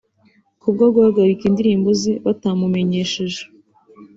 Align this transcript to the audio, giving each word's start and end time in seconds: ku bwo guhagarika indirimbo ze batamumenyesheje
ku 0.61 0.67
bwo 0.73 0.87
guhagarika 0.95 1.43
indirimbo 1.45 1.89
ze 2.01 2.13
batamumenyesheje 2.25 3.41